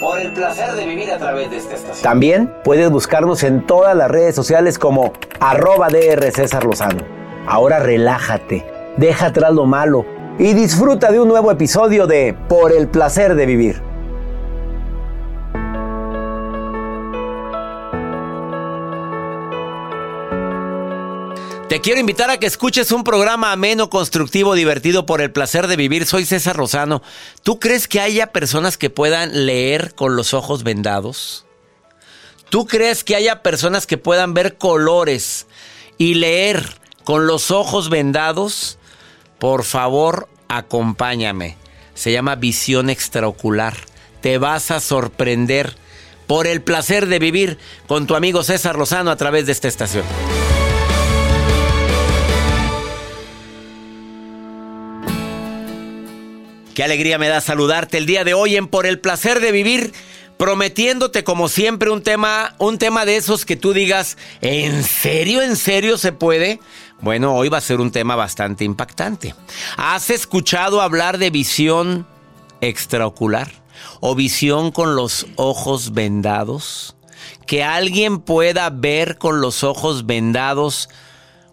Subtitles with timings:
[0.00, 2.02] Por el placer de vivir a través de esta estación.
[2.02, 7.04] También puedes buscarnos en todas las redes sociales como arroba DR César Lozano.
[7.46, 8.64] Ahora relájate,
[8.96, 10.04] deja atrás lo malo
[10.38, 13.91] y disfruta de un nuevo episodio de Por el placer de vivir.
[21.72, 25.76] Te quiero invitar a que escuches un programa ameno, constructivo, divertido por el placer de
[25.76, 26.04] vivir.
[26.04, 27.00] Soy César Rosano.
[27.44, 31.46] ¿Tú crees que haya personas que puedan leer con los ojos vendados?
[32.50, 35.46] ¿Tú crees que haya personas que puedan ver colores
[35.96, 36.62] y leer
[37.04, 38.76] con los ojos vendados?
[39.38, 41.56] Por favor, acompáñame.
[41.94, 43.78] Se llama visión extraocular.
[44.20, 45.74] Te vas a sorprender
[46.26, 50.04] por el placer de vivir con tu amigo César Lozano a través de esta estación.
[56.74, 59.92] Qué alegría me da saludarte el día de hoy en Por el placer de vivir,
[60.38, 65.56] prometiéndote como siempre un tema, un tema de esos que tú digas, ¿en serio, en
[65.56, 66.60] serio se puede?
[67.02, 69.34] Bueno, hoy va a ser un tema bastante impactante.
[69.76, 72.06] ¿Has escuchado hablar de visión
[72.62, 73.52] extraocular
[74.00, 76.96] o visión con los ojos vendados?
[77.46, 80.88] Que alguien pueda ver con los ojos vendados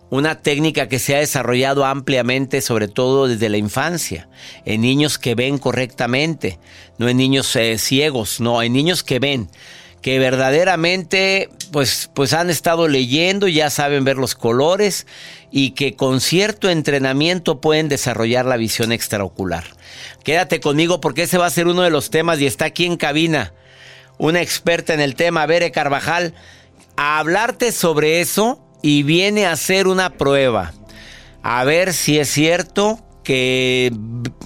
[0.09, 4.27] una técnica que se ha desarrollado ampliamente, sobre todo desde la infancia,
[4.66, 6.59] en niños que ven correctamente,
[6.97, 9.49] no en niños eh, ciegos, no, en niños que ven,
[10.01, 15.05] que verdaderamente pues, pues han estado leyendo, ya saben ver los colores
[15.51, 19.66] y que con cierto entrenamiento pueden desarrollar la visión extraocular.
[20.23, 22.97] Quédate conmigo porque ese va a ser uno de los temas y está aquí en
[22.97, 23.53] cabina
[24.19, 26.35] una experta en el tema, Bere Carvajal,
[26.97, 30.73] a hablarte sobre eso y viene a hacer una prueba.
[31.41, 33.94] A ver si es cierto que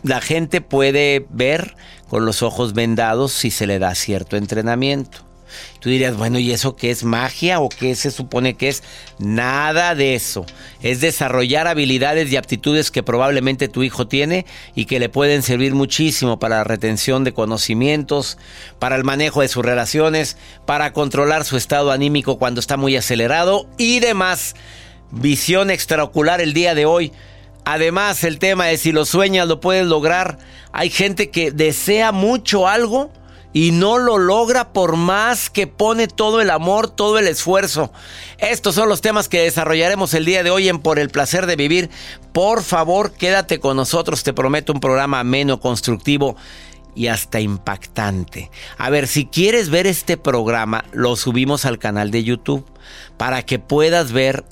[0.04, 1.76] la gente puede ver
[2.10, 5.33] con los ojos vendados si se le da cierto entrenamiento.
[5.80, 8.84] Tú dirías, bueno, ¿y eso qué es magia o qué se supone que es?
[9.20, 10.46] Nada de eso.
[10.82, 15.76] Es desarrollar habilidades y aptitudes que probablemente tu hijo tiene y que le pueden servir
[15.76, 18.38] muchísimo para la retención de conocimientos,
[18.80, 23.68] para el manejo de sus relaciones, para controlar su estado anímico cuando está muy acelerado
[23.78, 24.56] y demás.
[25.12, 27.12] Visión extraocular el día de hoy.
[27.66, 30.38] Además, el tema de si lo sueñas lo puedes lograr.
[30.72, 33.12] Hay gente que desea mucho algo
[33.54, 37.94] y no lo logra por más que pone todo el amor, todo el esfuerzo.
[38.40, 41.56] Estos son los temas que desarrollaremos el día de hoy en Por el placer de
[41.56, 41.90] vivir.
[42.34, 46.36] Por favor, quédate con nosotros, te prometo un programa ameno, constructivo
[46.96, 48.52] y hasta impactante.
[48.78, 52.66] A ver, si quieres ver este programa, lo subimos al canal de YouTube
[53.18, 54.44] para que puedas ver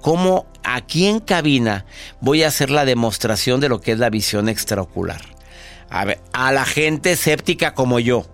[0.00, 1.86] cómo aquí en cabina
[2.20, 5.33] voy a hacer la demostración de lo que es la visión extraocular.
[6.32, 8.26] A la gente escéptica como yo,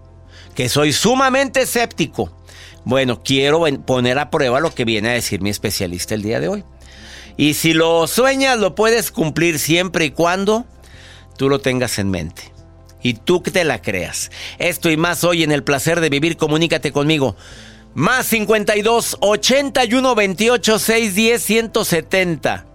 [0.55, 2.35] que soy sumamente escéptico.
[2.85, 6.49] Bueno, quiero poner a prueba lo que viene a decir mi especialista el día de
[6.49, 6.65] hoy.
[7.37, 10.65] Y si lo sueñas, lo puedes cumplir siempre y cuando
[11.37, 12.51] tú lo tengas en mente.
[13.03, 14.31] Y tú que te la creas.
[14.59, 17.37] Esto y más hoy en el placer de vivir, comunícate conmigo.
[17.93, 22.70] Más 52 81 28 610 170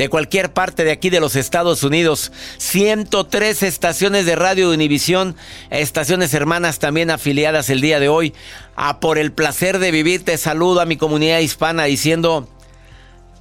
[0.00, 2.32] de cualquier parte de aquí de los Estados Unidos.
[2.56, 5.36] 103 estaciones de radio de Univisión,
[5.68, 8.32] estaciones hermanas también afiliadas el día de hoy.
[8.76, 12.48] A por el placer de vivir, te saludo a mi comunidad hispana diciendo,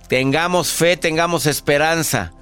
[0.09, 2.33] tengamos fe, tengamos esperanza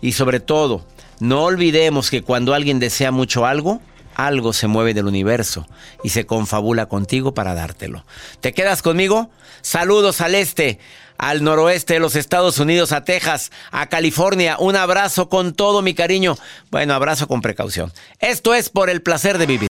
[0.00, 0.86] y sobre todo,
[1.18, 3.82] no olvidemos que cuando alguien desea mucho algo,
[4.14, 5.66] algo se mueve del universo
[6.02, 8.04] y se confabula contigo para dártelo.
[8.40, 9.30] ¿Te quedas conmigo?
[9.62, 10.78] Saludos al este
[11.18, 14.56] al noroeste de los Estados Unidos, a Texas, a California.
[14.58, 16.36] Un abrazo con todo mi cariño.
[16.70, 17.92] Bueno, abrazo con precaución.
[18.18, 19.68] Esto es por el placer de vivir.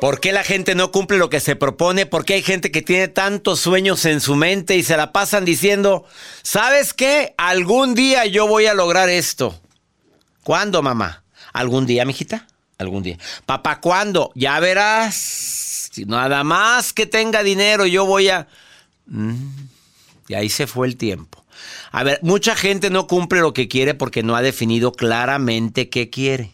[0.00, 2.06] ¿Por qué la gente no cumple lo que se propone?
[2.06, 5.44] ¿Por qué hay gente que tiene tantos sueños en su mente y se la pasan
[5.44, 6.04] diciendo,
[6.42, 7.34] ¿sabes qué?
[7.38, 9.60] Algún día yo voy a lograr esto.
[10.42, 11.21] ¿Cuándo, mamá?
[11.52, 12.46] ¿Algún día, mijita?
[12.78, 13.18] Algún día.
[13.46, 14.32] Papá, ¿cuándo?
[14.34, 15.90] Ya verás.
[16.06, 18.48] Nada más que tenga dinero, yo voy a...
[19.06, 19.34] Mm.
[20.28, 21.44] y ahí se fue el tiempo.
[21.90, 26.08] A ver, mucha gente no cumple lo que quiere porque no ha definido claramente qué
[26.08, 26.52] quiere.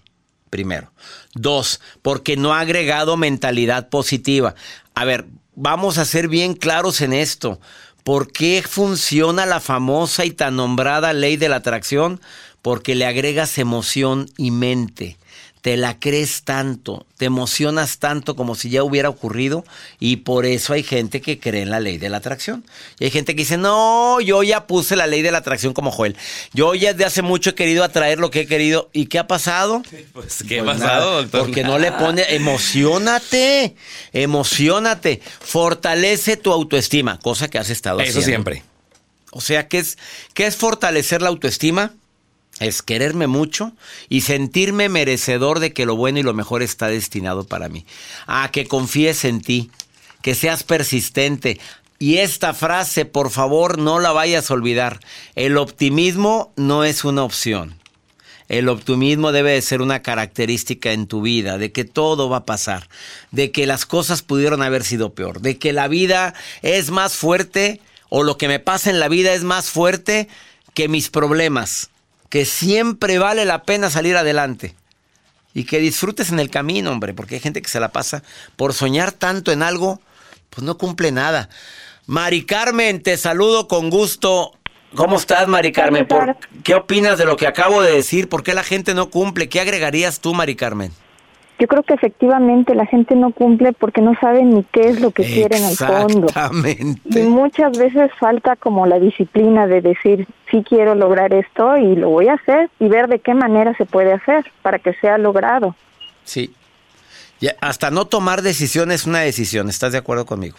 [0.50, 0.92] Primero.
[1.34, 4.54] Dos, porque no ha agregado mentalidad positiva.
[4.94, 7.60] A ver, vamos a ser bien claros en esto.
[8.02, 12.20] ¿Por qué funciona la famosa y tan nombrada ley de la atracción?
[12.62, 15.16] Porque le agregas emoción y mente
[15.60, 19.64] te la crees tanto, te emocionas tanto como si ya hubiera ocurrido
[19.98, 22.64] y por eso hay gente que cree en la ley de la atracción.
[22.98, 25.90] Y hay gente que dice, no, yo ya puse la ley de la atracción como
[25.90, 26.16] Joel.
[26.54, 28.88] Yo ya desde hace mucho he querido atraer lo que he querido.
[28.92, 29.82] ¿Y qué ha pasado?
[30.12, 31.42] Pues, ¿qué ha pues pasado, doctor?
[31.42, 33.76] Porque no le pone, emocionate,
[34.12, 38.20] emocionate, fortalece tu autoestima, cosa que has estado haciendo.
[38.20, 38.64] Eso siempre.
[39.30, 39.98] O sea, ¿qué es,
[40.34, 41.92] ¿qué es fortalecer la autoestima?
[42.60, 43.72] Es quererme mucho
[44.08, 47.86] y sentirme merecedor de que lo bueno y lo mejor está destinado para mí.
[48.26, 49.70] A que confíes en ti,
[50.22, 51.60] que seas persistente.
[51.98, 55.00] Y esta frase, por favor, no la vayas a olvidar.
[55.34, 57.76] El optimismo no es una opción.
[58.48, 62.46] El optimismo debe de ser una característica en tu vida, de que todo va a
[62.46, 62.88] pasar,
[63.30, 66.32] de que las cosas pudieron haber sido peor, de que la vida
[66.62, 70.28] es más fuerte o lo que me pasa en la vida es más fuerte
[70.72, 71.90] que mis problemas
[72.28, 74.74] que siempre vale la pena salir adelante.
[75.54, 78.22] Y que disfrutes en el camino, hombre, porque hay gente que se la pasa
[78.56, 80.00] por soñar tanto en algo,
[80.50, 81.48] pues no cumple nada.
[82.06, 84.52] Mari Carmen, te saludo con gusto.
[84.94, 86.06] ¿Cómo estás, Mari Carmen?
[86.64, 88.28] ¿Qué opinas de lo que acabo de decir?
[88.28, 89.48] ¿Por qué la gente no cumple?
[89.48, 90.92] ¿Qué agregarías tú, Mari Carmen?
[91.58, 95.10] Yo creo que efectivamente la gente no cumple porque no sabe ni qué es lo
[95.10, 96.28] que quiere en el fondo.
[96.28, 97.20] Exactamente.
[97.20, 102.10] Y muchas veces falta como la disciplina de decir, sí quiero lograr esto y lo
[102.10, 105.74] voy a hacer y ver de qué manera se puede hacer para que sea logrado.
[106.22, 106.54] Sí.
[107.60, 110.56] hasta no tomar decisión es una decisión, ¿estás de acuerdo conmigo?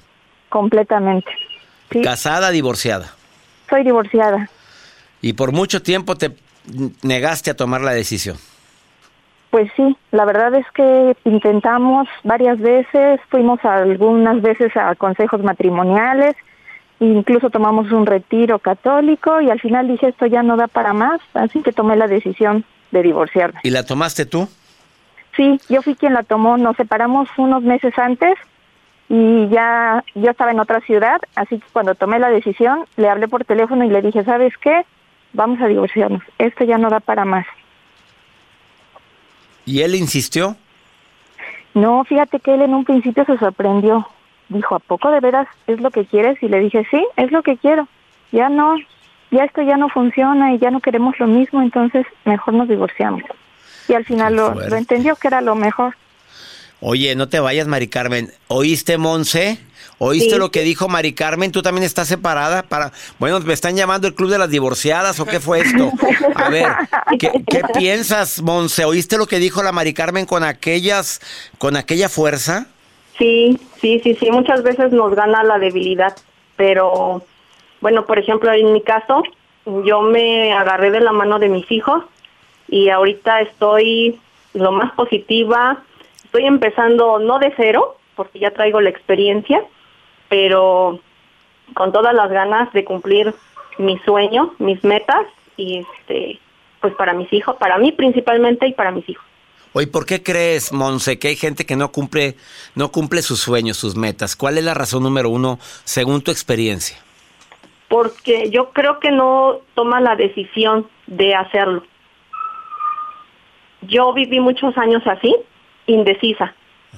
[0.49, 1.31] Completamente.
[2.03, 3.13] ¿Casada, divorciada?
[3.69, 4.49] Soy divorciada.
[5.21, 6.35] Y por mucho tiempo te
[7.03, 8.37] negaste a tomar la decisión.
[9.49, 16.35] Pues sí, la verdad es que intentamos varias veces, fuimos algunas veces a consejos matrimoniales,
[16.99, 21.19] incluso tomamos un retiro católico y al final dije esto ya no da para más,
[21.33, 23.59] así que tomé la decisión de divorciarme.
[23.63, 24.47] ¿Y la tomaste tú?
[25.35, 28.35] Sí, yo fui quien la tomó, nos separamos unos meses antes
[29.07, 33.27] y ya yo estaba en otra ciudad, así que cuando tomé la decisión le hablé
[33.27, 34.85] por teléfono y le dije, ¿sabes qué?
[35.33, 37.47] Vamos a divorciarnos, esto ya no da para más.
[39.69, 40.55] ¿Y él insistió?
[41.75, 44.07] No, fíjate que él en un principio se sorprendió.
[44.47, 46.41] Dijo, ¿a poco de veras es lo que quieres?
[46.41, 47.87] Y le dije, sí, es lo que quiero.
[48.31, 48.77] Ya no,
[49.29, 53.21] ya esto ya no funciona y ya no queremos lo mismo, entonces mejor nos divorciamos.
[53.87, 55.95] Y al final lo, lo, entendió que era lo mejor.
[56.81, 58.31] Oye, no te vayas, Mari Carmen.
[58.47, 59.59] ¿Oíste, Monse?
[59.97, 61.51] ¿Oíste lo que dijo Mari Carmen?
[61.51, 62.63] ¿Tú también estás separada?
[62.63, 65.91] para Bueno, ¿me están llamando el Club de las Divorciadas o qué fue esto?
[66.35, 66.67] A ver,
[67.19, 68.85] ¿qué, piensas, Monse?
[68.85, 71.19] ¿Oíste lo que dijo la Mari Carmen con aquellas,
[71.57, 72.67] con aquella fuerza?
[73.17, 74.31] Sí, sí, sí, sí.
[74.31, 76.15] Muchas veces nos gana la debilidad,
[76.55, 77.21] pero
[77.81, 79.23] bueno, por ejemplo, en mi caso,
[79.83, 82.05] yo me agarré de la mano de mis hijos
[82.69, 84.17] y ahorita estoy
[84.53, 85.83] lo más positiva.
[86.29, 89.63] Estoy empezando no de cero, porque ya traigo la experiencia,
[90.29, 90.99] pero
[91.73, 93.33] con todas las ganas de cumplir
[93.79, 95.25] mi sueño, mis metas
[95.57, 96.39] y este
[96.81, 99.25] pues para mis hijos, para mí principalmente y para mis hijos.
[99.73, 102.35] Oye, ¿por qué crees, Monse, que hay gente que no cumple,
[102.75, 104.35] no cumple sus sueños, sus metas?
[104.35, 106.97] ¿Cuál es la razón número uno, según tu experiencia?
[107.87, 111.83] Porque yo creo que no toma la decisión de hacerlo.
[113.81, 115.35] Yo viví muchos años así,
[115.89, 116.53] indecisa,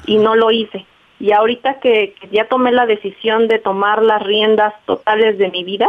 [0.05, 0.86] y no lo hice.
[1.19, 5.88] Y ahorita que, ya tomé la decisión de tomar las riendas totales de mi vida,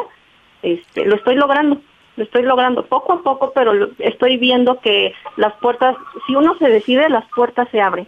[0.63, 1.81] este, lo estoy logrando,
[2.17, 6.69] lo estoy logrando poco a poco, pero estoy viendo que las puertas, si uno se
[6.69, 8.07] decide, las puertas se abren.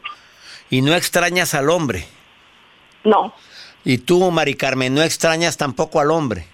[0.71, 2.05] ¿Y no extrañas al hombre?
[3.05, 3.33] No.
[3.85, 6.47] ¿Y tú, Mari Carmen, no extrañas tampoco al hombre?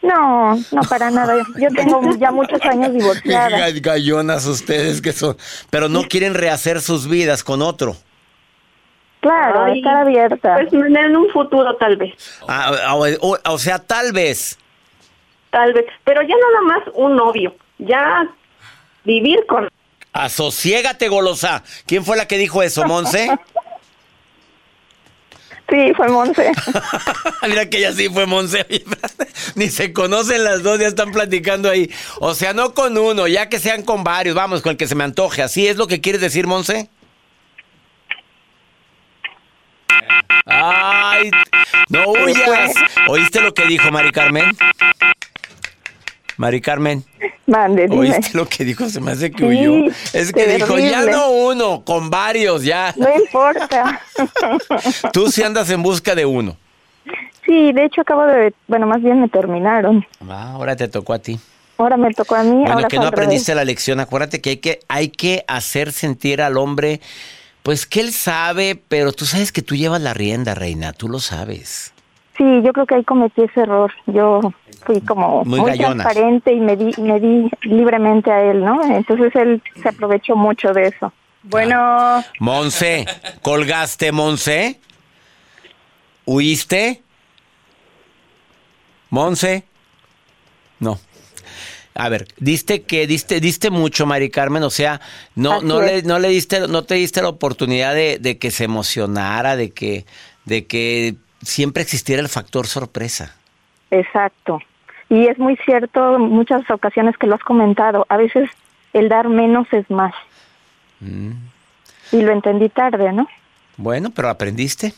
[0.00, 1.34] No, no para nada.
[1.58, 3.70] Yo tengo ya muchos años divorciada.
[3.80, 5.36] Gallonas ustedes que son,
[5.70, 7.96] pero no quieren rehacer sus vidas con otro.
[9.20, 10.54] Claro, estar abierta.
[10.54, 12.14] Pues en un futuro tal vez.
[12.46, 14.58] Ah, ah, o, sea, tal vez.
[15.50, 18.28] Tal vez, pero ya nada más un novio, ya
[19.04, 19.68] vivir con...
[20.12, 21.62] Asociégate, golosa.
[21.86, 23.28] ¿Quién fue la que dijo eso, Monse?
[25.70, 26.50] Sí, fue Monse.
[27.48, 28.66] Mira que ella sí fue Monse.
[29.54, 31.90] Ni se conocen las dos, ya están platicando ahí.
[32.20, 34.34] O sea, no con uno, ya que sean con varios.
[34.34, 35.42] Vamos, con el que se me antoje.
[35.42, 36.88] ¿Así es lo que quieres decir, Monse?
[40.46, 41.30] ¡Ay!
[41.90, 42.72] ¡No huyas!
[43.08, 44.56] ¿Oíste lo que dijo Mari Carmen?
[46.38, 47.04] Mari Carmen.
[47.48, 48.00] Mande, dime.
[48.00, 48.90] ¿Oíste lo que dijo?
[48.90, 49.90] Se me hace que huyó.
[50.12, 52.92] Es que dijo, ya no uno, con varios, ya.
[52.94, 54.02] No importa.
[55.14, 56.58] Tú sí andas en busca de uno.
[57.46, 60.06] Sí, de hecho acabo de, bueno, más bien me terminaron.
[60.28, 61.40] Ah, ahora te tocó a ti.
[61.78, 62.64] Ahora me tocó a mí.
[62.66, 63.98] Bueno, que no aprendiste la lección.
[63.98, 67.00] Acuérdate que hay que hay que hacer sentir al hombre,
[67.62, 70.92] pues que él sabe, pero tú sabes que tú llevas la rienda, reina.
[70.92, 71.94] Tú lo sabes.
[72.36, 73.90] Sí, yo creo que ahí cometí ese error.
[74.06, 74.40] Yo
[74.88, 78.82] fui como muy, transparente y me di, me di libremente a él, ¿no?
[78.82, 81.12] Entonces él se aprovechó mucho de eso.
[81.42, 82.24] Bueno.
[82.40, 83.04] Monse,
[83.42, 84.80] ¿colgaste, Monse?
[86.24, 87.02] ¿Huiste?
[89.10, 89.64] Monse.
[90.80, 90.98] No.
[91.94, 95.02] A ver, diste que diste diste mucho, Mari Carmen, o sea,
[95.34, 98.64] no no le no le diste no te diste la oportunidad de, de, que se
[98.64, 100.06] emocionara, de que
[100.46, 103.34] de que siempre existiera el factor sorpresa.
[103.90, 104.60] Exacto.
[105.10, 108.50] Y es muy cierto muchas ocasiones que lo has comentado, a veces
[108.92, 110.14] el dar menos es más.
[111.00, 111.30] Mm.
[112.12, 113.26] Y lo entendí tarde, ¿no?
[113.76, 114.92] Bueno, pero aprendiste.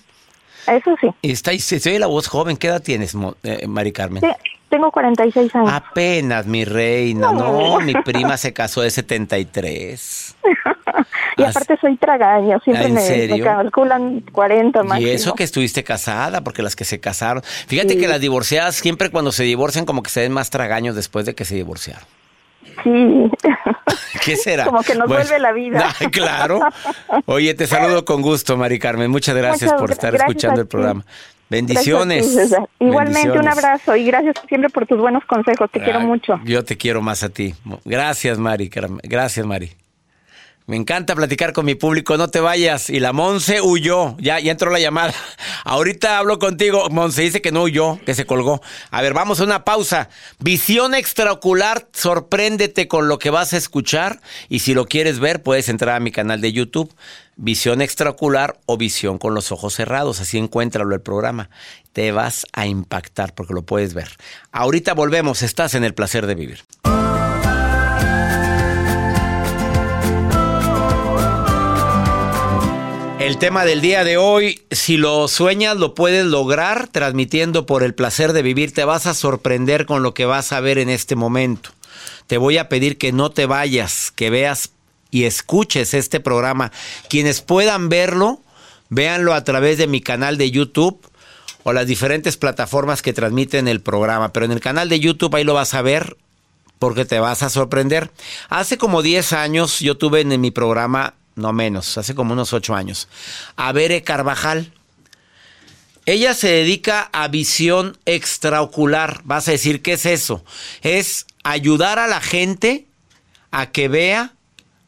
[0.70, 1.08] Eso sí.
[1.22, 2.56] Y está, se oye la voz joven.
[2.56, 4.22] ¿Qué edad tienes, eh, Mari Carmen?
[4.70, 5.70] tengo 46 años.
[5.72, 7.32] Apenas, mi reina.
[7.32, 10.36] No, mi prima se casó de 73.
[11.36, 12.58] y aparte soy tragaño.
[12.60, 15.00] Siempre me, calculan 40 más.
[15.00, 17.42] Y eso que estuviste casada, porque las que se casaron.
[17.66, 21.26] Fíjate que las divorciadas siempre cuando se divorcian como que se ven más tragaños después
[21.26, 22.04] de que se divorciaron.
[22.84, 23.30] Sí.
[24.24, 24.64] ¿Qué será?
[24.64, 25.94] Como que nos vuelve la vida.
[26.12, 26.60] claro.
[27.26, 29.10] Oye, te saludo con gusto, Mari Carmen.
[29.10, 31.04] Muchas gracias por estar escuchando el programa.
[31.48, 32.26] Bendiciones.
[32.78, 35.68] Igualmente un abrazo y gracias siempre por tus buenos consejos.
[35.70, 36.40] Te quiero mucho.
[36.44, 37.54] Yo te quiero más a ti.
[37.84, 38.70] Gracias, Mari.
[39.02, 39.72] Gracias, Mari.
[40.70, 42.90] Me encanta platicar con mi público, no te vayas.
[42.90, 45.12] Y la Monse huyó, ya, ya entró la llamada.
[45.64, 46.88] Ahorita hablo contigo.
[46.90, 48.62] Monse dice que no huyó, que se colgó.
[48.92, 50.10] A ver, vamos a una pausa.
[50.38, 54.20] Visión extraocular, sorpréndete con lo que vas a escuchar.
[54.48, 56.94] Y si lo quieres ver, puedes entrar a mi canal de YouTube.
[57.34, 60.20] Visión extraocular o visión con los ojos cerrados.
[60.20, 61.50] Así encuéntralo el programa.
[61.92, 64.10] Te vas a impactar porque lo puedes ver.
[64.52, 66.60] Ahorita volvemos, estás en el placer de vivir.
[73.20, 77.92] El tema del día de hoy, si lo sueñas, lo puedes lograr transmitiendo por el
[77.92, 78.72] placer de vivir.
[78.72, 81.68] Te vas a sorprender con lo que vas a ver en este momento.
[82.28, 84.70] Te voy a pedir que no te vayas, que veas
[85.10, 86.72] y escuches este programa.
[87.10, 88.40] Quienes puedan verlo,
[88.88, 91.06] véanlo a través de mi canal de YouTube
[91.62, 94.32] o las diferentes plataformas que transmiten el programa.
[94.32, 96.16] Pero en el canal de YouTube ahí lo vas a ver
[96.78, 98.10] porque te vas a sorprender.
[98.48, 102.74] Hace como 10 años yo tuve en mi programa no menos, hace como unos ocho
[102.74, 103.08] años,
[103.56, 103.72] a
[104.04, 104.72] Carvajal.
[106.06, 109.20] Ella se dedica a visión extraocular.
[109.24, 110.44] Vas a decir, ¿qué es eso?
[110.82, 112.86] Es ayudar a la gente
[113.50, 114.34] a que vea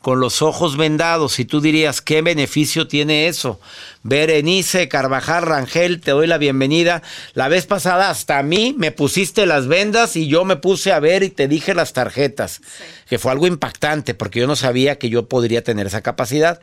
[0.02, 1.38] con los ojos vendados.
[1.38, 3.60] Y tú dirías, ¿qué beneficio tiene eso?
[4.02, 7.02] Berenice Carvajal Rangel, te doy la bienvenida.
[7.34, 11.00] La vez pasada hasta a mí me pusiste las vendas y yo me puse a
[11.00, 12.60] ver y te dije las tarjetas,
[13.08, 16.60] que fue algo impactante porque yo no sabía que yo podría tener esa capacidad.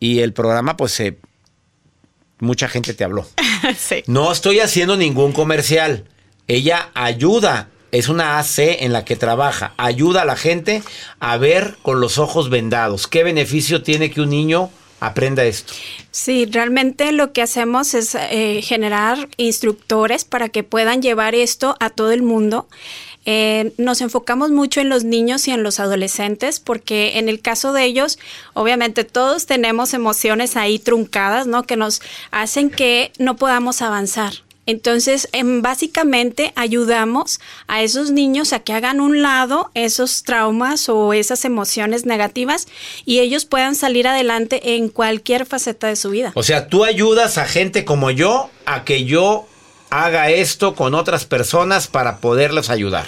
[0.00, 1.18] Y el programa, pues, se
[2.40, 3.26] mucha gente te habló.
[4.06, 6.04] No estoy haciendo ningún comercial.
[6.46, 10.82] Ella ayuda es una AC en la que trabaja, ayuda a la gente
[11.20, 13.06] a ver con los ojos vendados.
[13.06, 15.72] ¿Qué beneficio tiene que un niño aprenda esto?
[16.10, 21.88] Sí, realmente lo que hacemos es eh, generar instructores para que puedan llevar esto a
[21.88, 22.66] todo el mundo.
[23.26, 27.72] Eh, nos enfocamos mucho en los niños y en los adolescentes porque en el caso
[27.72, 28.18] de ellos,
[28.54, 31.62] obviamente todos tenemos emociones ahí truncadas, ¿no?
[31.62, 34.34] Que nos hacen que no podamos avanzar.
[34.66, 41.12] Entonces, em, básicamente ayudamos a esos niños a que hagan un lado esos traumas o
[41.12, 42.66] esas emociones negativas
[43.04, 46.32] y ellos puedan salir adelante en cualquier faceta de su vida.
[46.34, 49.46] O sea, tú ayudas a gente como yo a que yo
[49.90, 53.06] haga esto con otras personas para poderlos ayudar.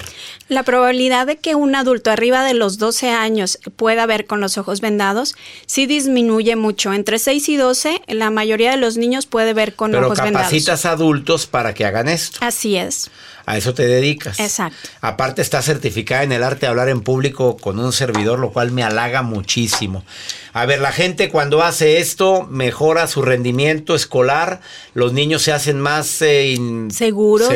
[0.48, 4.58] La probabilidad de que un adulto arriba de los 12 años pueda ver con los
[4.58, 5.34] ojos vendados
[5.66, 6.92] sí disminuye mucho.
[6.92, 10.24] Entre 6 y 12, la mayoría de los niños puede ver con ojos vendados.
[10.24, 12.38] Pero capacitas adultos para que hagan esto.
[12.42, 13.10] Así es.
[13.46, 14.40] A eso te dedicas.
[14.40, 14.88] Exacto.
[15.00, 18.72] Aparte está certificada en el arte de hablar en público con un servidor, lo cual
[18.72, 20.04] me halaga muchísimo.
[20.52, 24.60] A ver, la gente cuando hace esto mejora su rendimiento escolar,
[24.94, 26.58] los niños se hacen más eh,
[26.90, 27.52] seguros,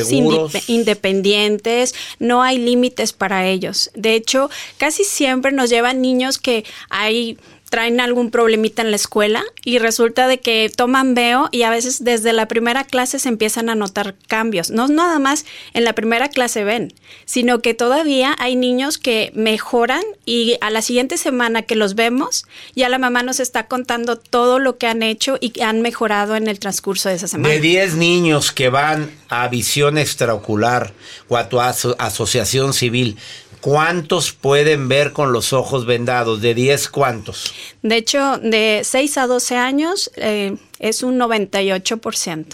[0.68, 3.90] independientes, no hay límites para ellos.
[3.94, 7.36] De hecho, casi siempre nos llevan niños que hay
[7.70, 12.02] traen algún problemita en la escuela y resulta de que toman veo y a veces
[12.02, 14.70] desde la primera clase se empiezan a notar cambios.
[14.70, 16.92] No nada más en la primera clase ven,
[17.24, 22.44] sino que todavía hay niños que mejoran y a la siguiente semana que los vemos,
[22.74, 26.48] ya la mamá nos está contando todo lo que han hecho y han mejorado en
[26.48, 27.54] el transcurso de esa semana.
[27.54, 30.92] De 10 niños que van a visión extraocular
[31.28, 33.16] o a tu asociación civil,
[33.60, 36.40] ¿Cuántos pueden ver con los ojos vendados?
[36.40, 37.52] ¿De 10 cuántos?
[37.82, 42.46] De hecho, de 6 a 12 años eh, es un 98%.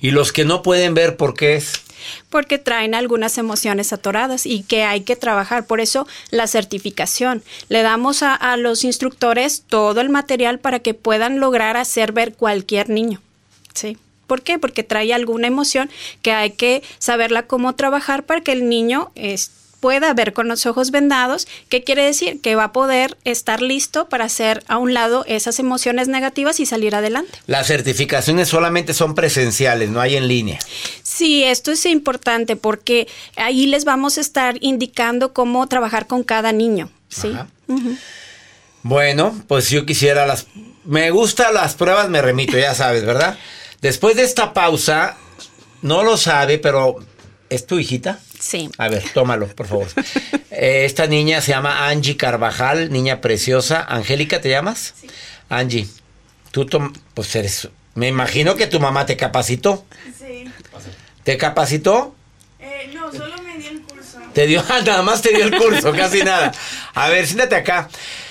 [0.00, 1.72] ¿Y los que no pueden ver por qué es?
[2.30, 5.66] Porque traen algunas emociones atoradas y que hay que trabajar.
[5.66, 7.42] Por eso la certificación.
[7.68, 12.34] Le damos a, a los instructores todo el material para que puedan lograr hacer ver
[12.34, 13.20] cualquier niño.
[13.74, 13.98] Sí.
[14.28, 14.58] ¿Por qué?
[14.58, 15.90] Porque trae alguna emoción
[16.22, 20.64] que hay que saberla cómo trabajar para que el niño esté pueda ver con los
[20.64, 22.40] ojos vendados, ¿qué quiere decir?
[22.40, 26.64] Que va a poder estar listo para hacer a un lado esas emociones negativas y
[26.64, 27.38] salir adelante.
[27.46, 30.58] Las certificaciones solamente son presenciales, no hay en línea.
[31.02, 36.50] Sí, esto es importante porque ahí les vamos a estar indicando cómo trabajar con cada
[36.52, 37.36] niño, ¿sí?
[38.82, 40.46] Bueno, pues yo quisiera las...
[40.84, 43.36] Me gustan las pruebas, me remito, ya sabes, ¿verdad?
[43.82, 45.18] Después de esta pausa,
[45.82, 46.96] no lo sabe, pero
[47.50, 48.18] ¿es tu hijita?
[48.44, 48.70] Sí.
[48.76, 49.86] A ver, tómalo, por favor.
[50.56, 53.84] Eh, esta niña se llama Angie Carvajal, niña preciosa.
[53.88, 54.94] Angélica, ¿te llamas?
[55.00, 55.08] Sí.
[55.48, 55.88] Angie,
[56.52, 56.64] tú,
[57.12, 57.68] pues eres.
[57.96, 59.84] Me imagino que tu mamá te capacitó.
[60.16, 60.48] Sí.
[61.24, 62.14] ¿Te capacitó?
[62.60, 64.18] Eh, no, solo me dio el curso.
[64.32, 66.52] Te dio, nada más te dio el curso, casi nada.
[66.94, 67.88] A ver, siéntate acá.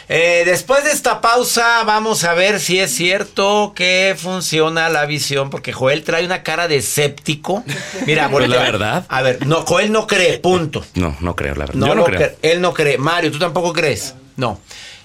[0.10, 5.50] Eh, después de esta pausa vamos a ver si es cierto que funciona la visión,
[5.50, 7.64] porque Joel trae una cara de escéptico.
[8.06, 9.06] Mira, por la verdad.
[9.10, 10.86] A ver, no, Joel no cree, punto.
[10.96, 11.76] No, no creo, la verdad.
[11.76, 12.32] No, Yo no creo.
[12.42, 12.98] él no cree.
[12.98, 14.16] Mario, ¿tú tampoco crees?
[14.36, 14.60] No.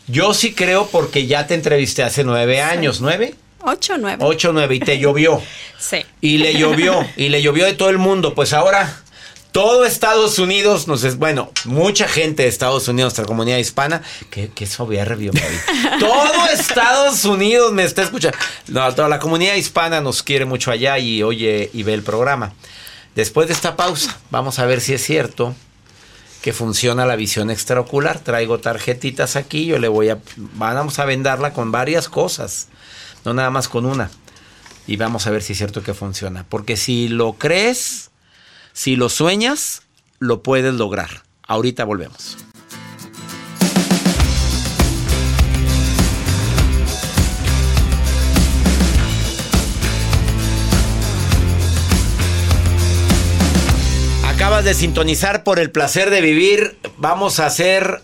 [0.06, 3.34] Yo sí creo porque ya te entrevisté hace nueve años, ¿nueve?
[3.60, 4.24] Ocho, nueve.
[4.24, 5.42] Ocho, nueve, y te llovió.
[5.78, 5.98] Sí.
[6.20, 8.34] Y le llovió, y le llovió de todo el mundo.
[8.34, 9.02] Pues ahora
[9.52, 14.50] todo Estados Unidos nos es, bueno, mucha gente de Estados Unidos, nuestra comunidad hispana, que,
[14.50, 15.32] que soberbio,
[16.00, 18.36] Todo Estados Unidos me está escuchando.
[18.68, 22.52] No, toda la comunidad hispana nos quiere mucho allá y oye y ve el programa.
[23.14, 25.54] Después de esta pausa, vamos a ver si es cierto
[26.42, 28.20] que funciona la visión extraocular.
[28.20, 30.18] Traigo tarjetitas aquí, yo le voy a
[30.54, 32.68] vamos a vendarla con varias cosas,
[33.24, 34.10] no nada más con una.
[34.86, 38.07] Y vamos a ver si es cierto que funciona, porque si lo crees,
[38.78, 39.82] si lo sueñas,
[40.20, 41.24] lo puedes lograr.
[41.48, 42.36] Ahorita volvemos.
[54.24, 56.78] Acabas de sintonizar por el placer de vivir.
[56.98, 58.02] Vamos a hacer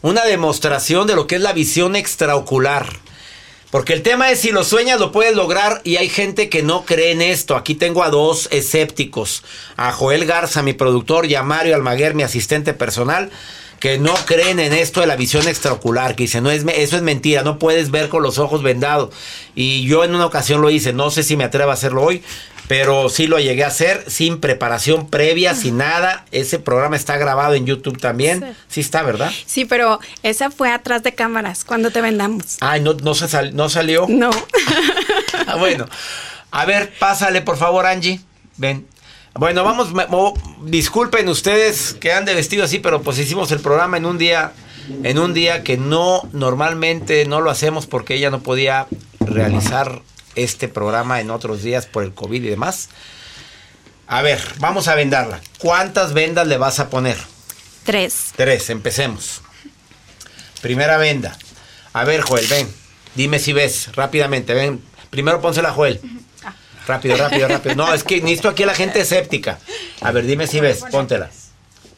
[0.00, 3.03] una demostración de lo que es la visión extraocular.
[3.74, 6.84] Porque el tema es si lo sueñas lo puedes lograr y hay gente que no
[6.84, 7.56] cree en esto.
[7.56, 9.42] Aquí tengo a dos escépticos.
[9.76, 13.32] A Joel Garza, mi productor, y a Mario Almaguer, mi asistente personal,
[13.80, 17.02] que no creen en esto de la visión extraocular, que dicen, no, es, eso es
[17.02, 19.12] mentira, no puedes ver con los ojos vendados.
[19.56, 22.22] Y yo en una ocasión lo hice, no sé si me atrevo a hacerlo hoy,
[22.66, 26.24] pero sí lo llegué a hacer sin preparación previa, sin nada.
[26.32, 28.54] Ese programa está grabado en YouTube también.
[28.68, 29.30] Sí, está, ¿verdad?
[29.46, 32.56] Sí, pero esa fue atrás de cámaras cuando te vendamos.
[32.60, 34.06] Ay, no, no, se no salió.
[34.08, 34.30] No.
[35.46, 35.84] Ah, bueno,
[36.52, 38.20] a ver, pásale por favor, Angie.
[38.56, 38.86] Ven.
[39.34, 39.88] Bueno, vamos,
[40.62, 44.52] disculpen ustedes que han de vestido así, pero pues hicimos el programa en un día,
[45.02, 48.86] en un día que no, normalmente no lo hacemos porque ella no podía
[49.18, 50.02] realizar
[50.36, 52.88] este programa en otros días por el COVID y demás.
[54.06, 55.40] A ver, vamos a vendarla.
[55.58, 57.16] ¿Cuántas vendas le vas a poner?
[57.84, 58.32] Tres.
[58.36, 59.42] Tres, empecemos.
[60.60, 61.36] Primera venda.
[61.92, 62.72] A ver, Joel, ven.
[63.14, 64.82] Dime si ves, rápidamente, ven.
[65.10, 66.00] Primero pónsela, Joel.
[66.86, 67.74] Rápido, rápido, rápido.
[67.76, 69.58] No, es que necesito aquí a la gente escéptica.
[70.00, 71.30] A ver, dime si ves, póntela.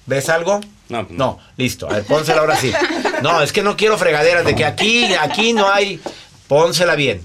[0.06, 0.60] ¿Ves algo?
[0.88, 1.38] No, no.
[1.56, 1.88] listo.
[1.88, 2.72] A ver, pónsela ahora sí.
[3.22, 6.00] No, es que no quiero fregaderas de que aquí, aquí no hay.
[6.46, 7.22] Pónsela bien.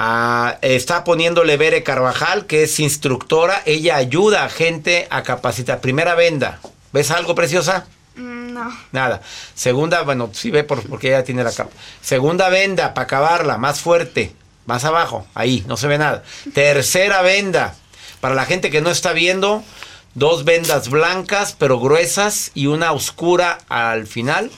[0.00, 3.62] Ah, está poniéndole Bere Carvajal, que es instructora.
[3.66, 5.80] Ella ayuda a gente a capacitar.
[5.80, 6.60] Primera venda.
[6.92, 7.84] ¿Ves algo, preciosa?
[8.14, 8.78] Mm, no.
[8.92, 9.20] Nada.
[9.56, 11.72] Segunda, bueno, sí ve por, porque ella tiene la capa.
[12.00, 14.32] Segunda venda, para acabarla, más fuerte.
[14.66, 16.22] Más abajo, ahí, no se ve nada.
[16.54, 17.74] Tercera venda.
[18.20, 19.64] Para la gente que no está viendo,
[20.14, 24.52] dos vendas blancas, pero gruesas, y una oscura al final.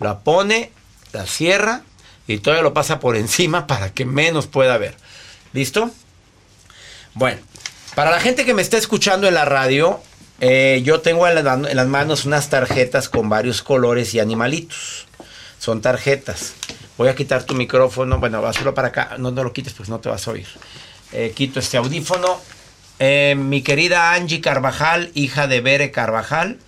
[0.00, 0.72] La pone,
[1.12, 1.82] la cierra
[2.28, 4.94] y todavía lo pasa por encima para que menos pueda ver.
[5.52, 5.90] ¿Listo?
[7.14, 7.40] Bueno,
[7.94, 10.00] para la gente que me está escuchando en la radio,
[10.40, 15.08] eh, yo tengo en, las manos unas tarjetas con varios colores y animalitos.
[15.58, 16.54] Son tarjetas.
[16.98, 18.18] Voy a quitar tu micrófono.
[18.18, 19.16] Bueno, hacerlo para acá.
[19.18, 20.46] No, no lo quites pues no te vas a oír.
[21.12, 22.38] Eh, quito este audífono.
[22.98, 26.58] Eh, mi querida Angie Carvajal, hija de Bere Carvajal,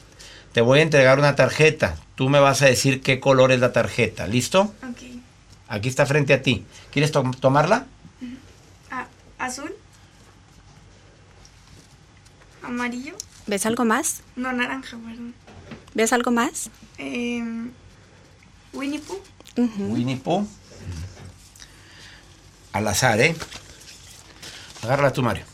[0.52, 1.96] te voy a entregar una tarjeta.
[2.14, 4.26] Tú me vas a decir qué color es la tarjeta.
[4.26, 4.74] ¿Listo?
[4.88, 5.09] Ok.
[5.70, 6.66] Aquí está frente a ti.
[6.92, 7.86] ¿Quieres to- tomarla?
[8.90, 9.06] Ah,
[9.38, 9.72] azul.
[12.62, 13.14] Amarillo.
[13.46, 14.22] ¿Ves algo más?
[14.36, 15.34] No, naranja, perdón.
[15.94, 16.70] ¿Ves algo más?
[16.98, 17.70] Em,
[18.72, 19.22] Winnie Pooh.
[19.78, 20.46] Winnie Pooh.
[22.72, 23.34] Al azar, ¿eh?
[24.82, 25.44] Agárrala tú, Mario.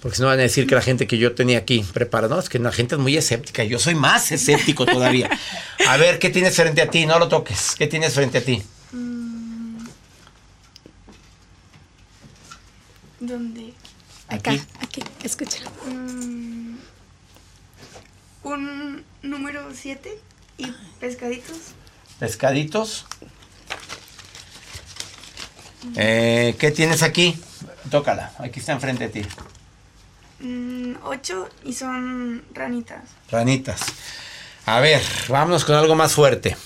[0.00, 2.40] Porque si no van a decir que la gente que yo tenía aquí preparada, no,
[2.40, 3.64] es que la gente es muy escéptica.
[3.64, 5.30] Yo soy más escéptico todavía.
[5.88, 7.06] A ver, ¿qué tienes frente a ti?
[7.06, 7.74] No lo toques.
[7.76, 8.62] ¿Qué tienes frente a ti?
[13.26, 13.72] ¿Dónde?
[14.28, 14.62] Acá, Aquí.
[14.80, 15.58] aquí, escucha.
[15.86, 16.76] Mm,
[18.42, 20.18] un número 7
[20.58, 20.66] y
[21.00, 21.56] pescaditos.
[22.18, 23.06] Pescaditos.
[25.96, 27.38] Eh, ¿Qué tienes aquí?
[27.90, 28.32] Tócala.
[28.38, 29.28] Aquí está enfrente de ti.
[31.02, 33.02] 8 y son ranitas.
[33.30, 33.80] Ranitas.
[34.66, 36.56] A ver, vámonos con algo más fuerte.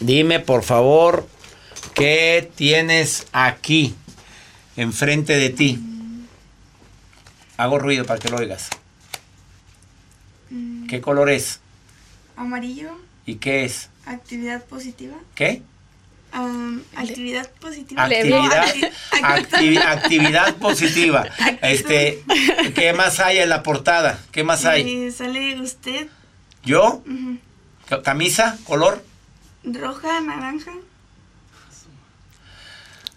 [0.00, 1.26] Dime, por favor,
[1.94, 3.94] ¿qué tienes aquí,
[4.76, 5.78] enfrente de ti?
[7.56, 8.68] Hago ruido para que lo oigas.
[10.88, 11.60] ¿Qué color es?
[12.36, 12.90] Amarillo,
[13.24, 13.88] ¿Y qué es?
[14.04, 15.16] actividad positiva.
[15.34, 15.62] ¿Qué?
[16.32, 18.04] Am, actividad positiva.
[18.04, 18.90] Actividad, Acti-
[19.22, 21.24] acti- actividad positiva.
[21.62, 22.22] Este,
[22.74, 24.20] ¿qué más hay en la portada?
[24.32, 25.06] ¿Qué más hay?
[25.06, 26.08] Eh, sale usted
[26.64, 27.02] ¿Yo?
[27.88, 28.58] Ca- ¿Camisa?
[28.64, 29.02] ¿Color?
[29.64, 30.72] roja, naranja.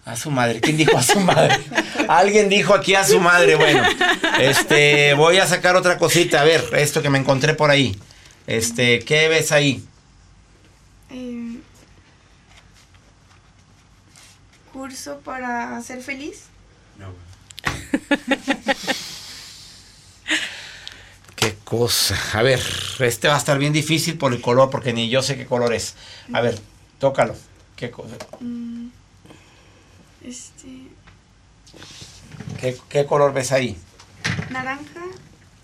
[0.09, 0.59] A su madre.
[0.59, 1.59] ¿Quién dijo a su madre?
[2.07, 3.55] Alguien dijo aquí a su madre.
[3.55, 3.83] Bueno,
[4.39, 6.41] este, voy a sacar otra cosita.
[6.41, 7.95] A ver, esto que me encontré por ahí.
[8.47, 9.83] Este, ¿qué ves ahí?
[11.11, 11.57] eh,
[14.73, 16.45] curso para ser feliz.
[21.35, 22.17] Qué cosa.
[22.33, 22.61] A ver,
[22.99, 25.73] este va a estar bien difícil por el color, porque ni yo sé qué color
[25.73, 25.95] es.
[26.33, 26.59] A ver,
[26.99, 27.35] tócalo.
[27.75, 28.05] ¿Qué, co-
[30.23, 30.87] Este,
[32.59, 33.77] qué, qué color ves ahí?
[34.49, 35.01] naranja,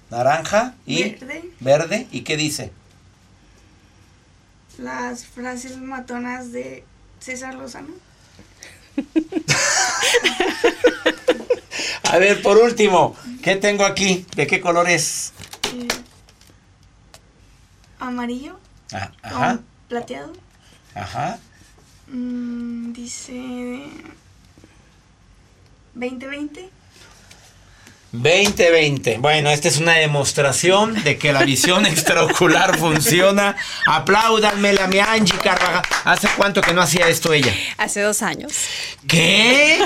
[0.10, 1.50] Naranja y Verde.
[1.60, 2.08] verde.
[2.12, 2.72] ¿Y qué dice?
[4.78, 6.84] las frases matonas de
[7.20, 7.94] César Lozano.
[12.04, 14.26] A ver, por último, ¿qué tengo aquí?
[14.36, 15.34] ¿De qué color es?
[15.74, 15.88] eh,
[18.00, 18.60] amarillo,
[18.94, 20.34] Ah, Ajá, plateado.
[20.94, 21.40] ajá.
[22.08, 23.90] Mm, dice
[25.96, 26.70] 2020.
[28.12, 29.18] 2020.
[29.18, 33.56] Bueno, esta es una demostración de que la visión extraocular funciona.
[33.88, 35.84] Apláudanmela a mi Angie Carvajal.
[36.04, 37.54] ¿Hace cuánto que no hacía esto ella?
[37.78, 38.54] Hace dos años.
[39.08, 39.80] ¿Qué?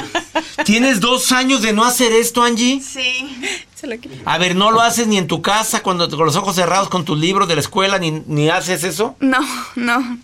[0.65, 2.81] ¿Tienes dos años de no hacer esto, Angie?
[2.81, 3.39] Sí.
[3.75, 3.95] Se lo.
[4.25, 7.05] A ver, ¿no lo haces ni en tu casa cuando con los ojos cerrados con
[7.05, 9.15] tus libros de la escuela ni, ni haces eso?
[9.19, 9.39] No,
[9.75, 10.19] no.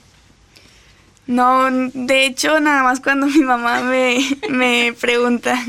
[1.28, 4.18] No, de hecho, nada más cuando mi mamá me,
[4.50, 5.60] me pregunta.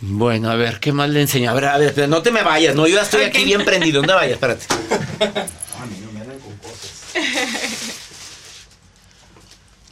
[0.00, 1.50] Bueno, a ver, ¿qué más le enseño?
[1.50, 4.00] A ver, a ver, no te me vayas, no, yo ya estoy aquí bien prendido.
[4.00, 4.32] ¿Dónde vayas?
[4.34, 4.66] Espérate.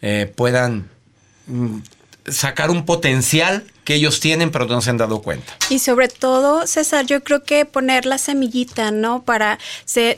[0.00, 0.88] eh, puedan
[1.48, 1.78] mm,
[2.28, 5.56] sacar un potencial que ellos tienen pero no se han dado cuenta.
[5.70, 9.22] Y sobre todo, César, yo creo que poner la semillita, ¿no?
[9.22, 9.58] Para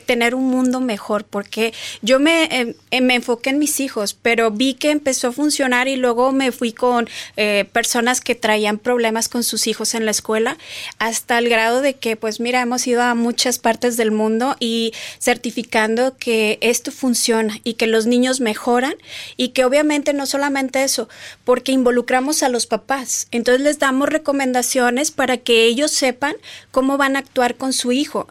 [0.07, 4.49] tener un mundo mejor, porque yo me, em, em, me enfoqué en mis hijos, pero
[4.49, 9.29] vi que empezó a funcionar y luego me fui con eh, personas que traían problemas
[9.29, 10.57] con sus hijos en la escuela,
[10.97, 14.93] hasta el grado de que, pues mira, hemos ido a muchas partes del mundo y
[15.19, 18.95] certificando que esto funciona y que los niños mejoran
[19.37, 21.07] y que obviamente no solamente eso,
[21.43, 23.27] porque involucramos a los papás.
[23.29, 26.35] Entonces, les damos recomendaciones para que ellos sepan
[26.71, 28.27] cómo van a actuar con su hijo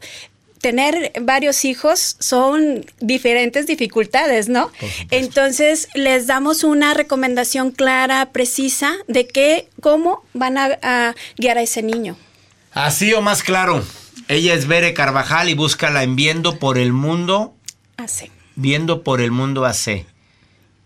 [0.60, 4.70] tener varios hijos son diferentes dificultades, ¿no?
[5.10, 11.82] Entonces les damos una recomendación clara, precisa de qué, cómo van a, guiar a ese
[11.82, 12.16] niño.
[12.72, 13.84] Así o más claro.
[14.28, 17.54] Ella es Bere Carvajal y búscala en Viendo por el Mundo.
[17.96, 18.30] AC.
[18.56, 20.04] Viendo por el Mundo AC.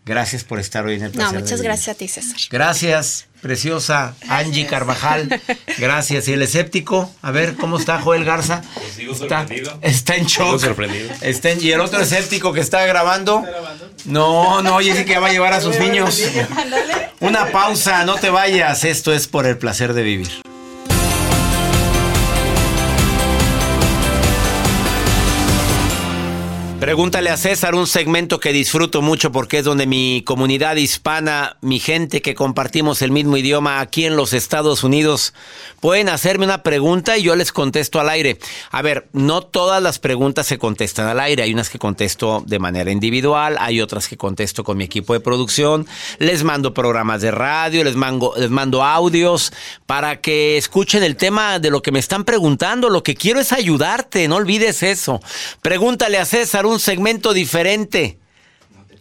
[0.05, 2.37] Gracias por estar hoy en el No, muchas gracias a ti, César.
[2.51, 5.41] Gracias, preciosa Angie Carvajal.
[5.79, 6.27] Gracias.
[6.27, 7.15] ¿Y el escéptico?
[7.23, 8.63] A ver, ¿cómo está Joel Garza?
[8.75, 9.47] Pues está,
[9.81, 10.61] está en shock.
[10.61, 11.09] sorprendido.
[11.21, 13.45] Está ¿Y el otro escéptico que está grabando?
[14.05, 16.21] No, no, oye, sí que va a llevar a sus niños.
[17.21, 18.83] Una pausa, no te vayas.
[18.85, 20.43] Esto es por el placer de vivir.
[26.83, 31.79] Pregúntale a César un segmento que disfruto mucho porque es donde mi comunidad hispana, mi
[31.79, 35.33] gente que compartimos el mismo idioma aquí en los Estados Unidos,
[35.79, 38.37] pueden hacerme una pregunta y yo les contesto al aire.
[38.73, 41.45] A ver, no todas las preguntas se contestan al aire.
[41.45, 45.21] Hay unas que contesto de manera individual, hay otras que contesto con mi equipo de
[45.21, 45.87] producción.
[46.19, 49.53] Les mando programas de radio, les mando, les mando audios
[49.87, 52.89] para que escuchen el tema de lo que me están preguntando.
[52.89, 55.21] Lo que quiero es ayudarte, no olvides eso.
[55.61, 58.19] Pregúntale a César un segmento diferente.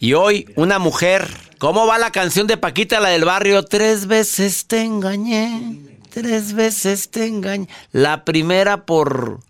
[0.00, 1.28] Y hoy, una mujer.
[1.58, 3.64] ¿Cómo va la canción de Paquita, la del barrio?
[3.64, 5.78] Tres veces te engañé.
[6.10, 7.68] Tres veces te engañé.
[7.92, 9.40] La primera por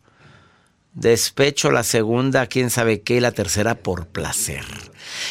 [0.95, 4.65] despecho, la segunda, quién sabe qué, y la tercera por placer.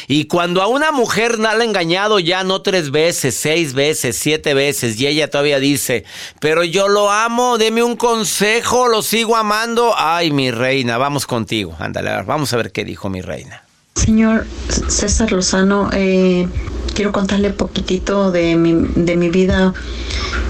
[0.08, 4.54] Y cuando a una mujer la ha engañado ya no tres veces, seis veces, siete
[4.54, 6.04] veces, y ella todavía dice,
[6.40, 9.94] pero yo lo amo, deme un consejo, lo sigo amando.
[9.96, 11.76] Ay, mi reina, vamos contigo.
[11.78, 13.64] Ándale, vamos a ver qué dijo mi reina.
[13.94, 14.46] Señor
[14.88, 16.48] César Lozano, eh,
[16.94, 19.72] quiero contarle poquitito de mi, de mi vida.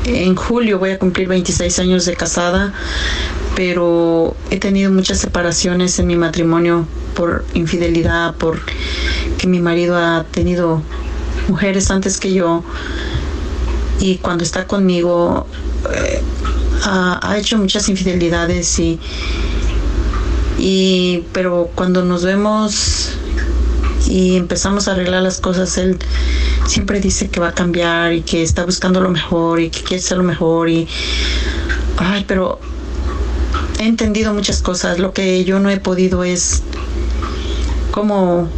[0.04, 2.72] En julio voy a cumplir 26 años de casada,
[3.54, 8.60] pero he tenido muchas separaciones en mi matrimonio por infidelidad, por
[9.38, 10.82] que mi marido ha tenido
[11.48, 12.62] mujeres antes que yo
[14.00, 15.46] y cuando está conmigo
[15.94, 16.22] eh,
[16.84, 18.98] ha, hecho muchas infidelidades y,
[20.58, 23.16] y pero cuando nos vemos
[24.08, 25.98] y empezamos a arreglar las cosas él
[26.66, 30.02] siempre dice que va a cambiar y que está buscando lo mejor y que quiere
[30.02, 30.88] ser lo mejor y
[31.96, 32.58] ay pero
[33.78, 36.62] he entendido muchas cosas lo que yo no he podido es
[37.90, 38.48] cómo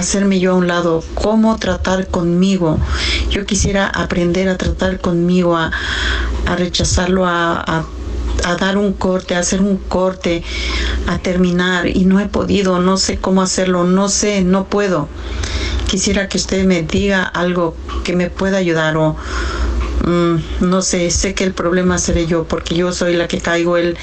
[0.00, 2.78] hacerme yo a un lado, cómo tratar conmigo.
[3.30, 5.70] Yo quisiera aprender a tratar conmigo, a,
[6.56, 7.84] rechazarlo, a, a,
[8.58, 10.42] dar un corte, a hacer un corte,
[11.06, 15.08] a terminar y no he podido, no sé cómo hacerlo, no sé, no puedo.
[15.88, 19.16] Quisiera que usted me diga algo que me pueda ayudar o
[20.06, 23.76] mm, no sé, sé que el problema seré yo porque yo soy la que caigo,
[23.76, 23.96] él,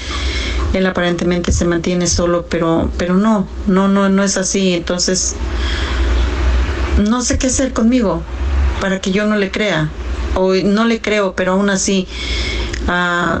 [0.74, 4.74] él aparentemente se mantiene solo, pero, pero no, no, no, no es así.
[4.74, 5.34] Entonces,
[6.98, 8.22] no sé qué hacer conmigo
[8.80, 9.88] para que yo no le crea.
[10.34, 12.06] O no le creo, pero aún así
[12.86, 13.40] ah,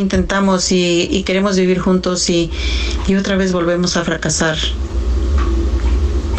[0.00, 2.50] intentamos y, queremos vivir juntos y,
[3.06, 4.56] y otra vez volvemos a fracasar.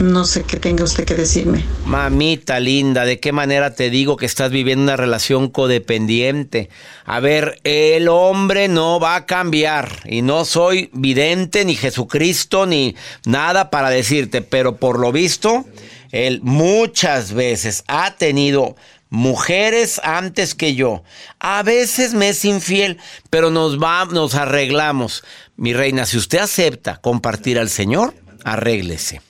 [0.01, 1.63] No sé qué tenga usted que decirme.
[1.85, 6.69] Mamita linda, ¿de qué manera te digo que estás viviendo una relación codependiente?
[7.05, 12.95] A ver, el hombre no va a cambiar y no soy vidente ni Jesucristo ni
[13.25, 15.65] nada para decirte, pero por lo visto,
[16.11, 18.75] él muchas veces ha tenido
[19.11, 21.03] mujeres antes que yo.
[21.39, 22.97] A veces me es infiel,
[23.29, 25.23] pero nos va, nos arreglamos.
[25.55, 29.21] Mi reina, si usted acepta compartir al Señor, arréglese.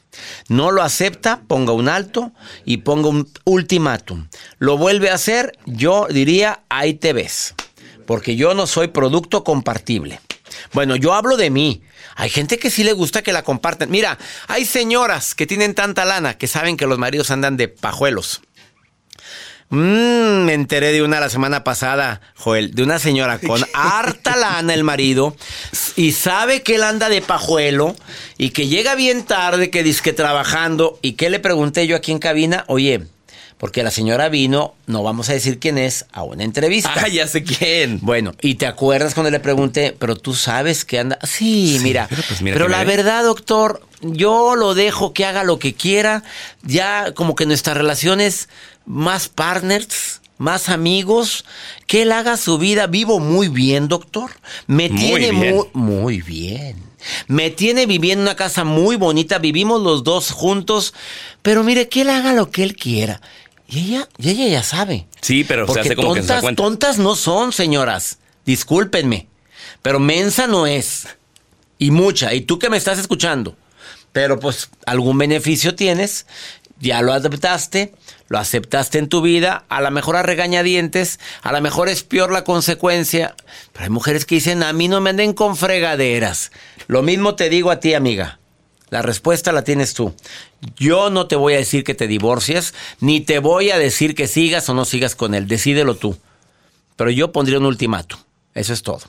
[0.48, 2.32] No lo acepta, ponga un alto
[2.63, 4.28] y ponga un ultimátum.
[4.60, 7.56] Lo vuelve a hacer, yo diría, ahí te ves.
[8.06, 10.22] Porque yo no soy producto compartible.
[10.74, 11.82] Bueno, yo hablo de mí.
[12.15, 13.89] Hay gente que sí le gusta que la compartan.
[13.89, 18.41] Mira, hay señoras que tienen tanta lana que saben que los maridos andan de pajuelos.
[19.72, 24.74] Mm, me enteré de una la semana pasada, Joel, de una señora con harta lana
[24.74, 25.36] el marido.
[25.96, 27.96] y sabe que él anda de pajuelo
[28.38, 31.00] y que llega bien tarde, que dice que trabajando.
[31.02, 32.66] ¿Y qué le pregunté yo aquí en cabina?
[32.68, 33.08] Oye,
[33.62, 36.95] porque la señora vino, no vamos a decir quién es, a una entrevista.
[36.95, 38.00] Ah, ya sé quién.
[38.02, 41.19] Bueno, y te acuerdas cuando le pregunté, pero tú sabes que anda.
[41.21, 42.08] Sí, mira.
[42.10, 46.24] Pero, pues pero la verdad, doctor, yo lo dejo que haga lo que quiera.
[46.63, 48.50] Ya como que nuestra relación es
[48.88, 51.45] más partners, más amigos.
[51.86, 52.88] Que él haga su vida.
[52.88, 54.32] Vivo muy bien, doctor.
[54.65, 56.78] Me tiene muy, muy bien.
[57.28, 59.38] Me tiene viviendo en una casa muy bonita.
[59.38, 60.95] Vivimos los dos juntos.
[61.43, 63.21] Pero mire, que él haga lo que él quiera.
[63.72, 65.08] Y ella, ella ya sabe.
[65.22, 68.20] Sí, pero se hace como tontas, que se tontas no son, señoras.
[68.46, 69.28] Discúlpenme.
[69.82, 71.08] Pero mensa no es.
[71.78, 72.34] Y mucha.
[72.34, 73.56] Y tú que me estás escuchando.
[74.12, 76.28] Pero pues algún beneficio tienes.
[76.82, 77.94] Ya lo aceptaste.
[78.28, 79.64] Lo aceptaste en tu vida.
[79.70, 81.22] A lo mejor a regañadientes.
[81.42, 83.36] A lo mejor es peor la consecuencia.
[83.72, 86.52] Pero hay mujeres que dicen, a mí no me anden con fregaderas.
[86.88, 88.40] Lo mismo te digo a ti, amiga.
[88.91, 90.13] La respuesta la tienes tú.
[90.75, 94.27] Yo no te voy a decir que te divorcies, ni te voy a decir que
[94.27, 95.47] sigas o no sigas con él.
[95.47, 96.17] Decídelo tú.
[96.97, 98.19] Pero yo pondría un ultimato.
[98.54, 98.99] Eso es todo.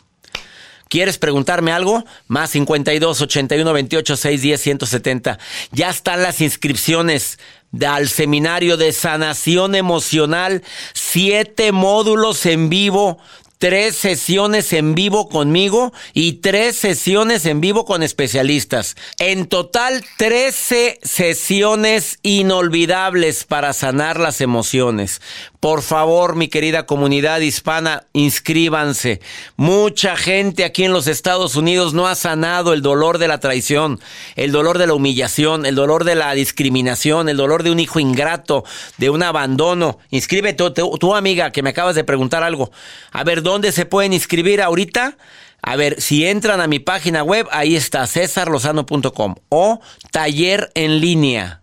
[0.88, 2.04] ¿Quieres preguntarme algo?
[2.28, 5.38] Más 52 81 28 610 170.
[5.72, 7.40] Ya están las inscripciones
[7.84, 10.62] al seminario de sanación emocional.
[10.92, 13.18] Siete módulos en vivo
[13.62, 18.96] tres sesiones en vivo conmigo y tres sesiones en vivo con especialistas.
[19.20, 25.20] En total, 13 sesiones inolvidables para sanar las emociones.
[25.62, 29.20] Por favor, mi querida comunidad hispana, inscríbanse.
[29.54, 34.00] Mucha gente aquí en los Estados Unidos no ha sanado el dolor de la traición,
[34.34, 38.00] el dolor de la humillación, el dolor de la discriminación, el dolor de un hijo
[38.00, 38.64] ingrato,
[38.98, 40.00] de un abandono.
[40.10, 42.72] Inscríbete, tu, amiga que me acabas de preguntar algo.
[43.12, 45.16] A ver, ¿dónde se pueden inscribir ahorita?
[45.62, 51.61] A ver, si entran a mi página web, ahí está, cesarlozano.com o taller en línea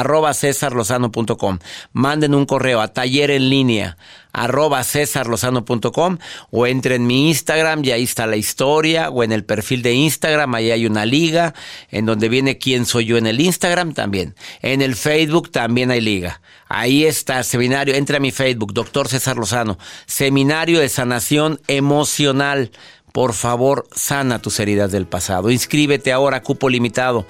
[0.00, 1.58] arroba cesarlozano.com.
[1.92, 3.96] Manden un correo a taller en línea
[4.36, 6.18] arroba cesarlozano.com
[6.50, 9.94] o entre en mi Instagram y ahí está la historia o en el perfil de
[9.94, 11.54] Instagram, ahí hay una liga
[11.90, 14.34] en donde viene quién soy yo en el Instagram también.
[14.60, 16.42] En el Facebook también hay liga.
[16.68, 22.70] Ahí está, seminario, entra a mi Facebook, doctor César Lozano, seminario de sanación emocional.
[23.12, 25.50] Por favor, sana tus heridas del pasado.
[25.50, 27.26] Inscríbete ahora, cupo limitado.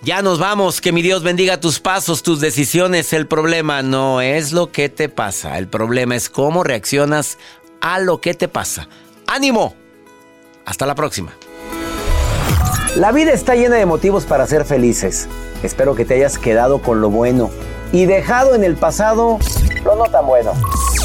[0.00, 3.12] Ya nos vamos, que mi Dios bendiga tus pasos, tus decisiones.
[3.12, 7.36] El problema no es lo que te pasa, el problema es cómo reaccionas
[7.80, 8.88] a lo que te pasa.
[9.26, 9.74] ¡Ánimo!
[10.64, 11.32] Hasta la próxima.
[12.94, 15.28] La vida está llena de motivos para ser felices.
[15.64, 17.50] Espero que te hayas quedado con lo bueno
[17.92, 19.38] y dejado en el pasado
[19.84, 20.52] lo no tan bueno.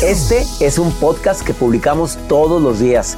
[0.03, 3.17] Este es un podcast que publicamos todos los días,